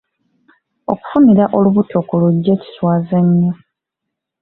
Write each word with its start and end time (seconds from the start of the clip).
Okufunira 0.91 1.45
olubuto 1.57 1.97
ku 2.07 2.13
luggya 2.21 2.55
kiswaza 2.61 3.17
nnyo. 3.25 3.53